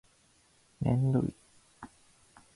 [0.79, 1.31] めんどい